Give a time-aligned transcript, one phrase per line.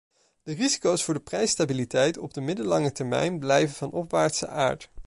[0.43, 4.89] De risico's voor de prijsstabiliteit op de middellange termijn blijven van opwaartse aard.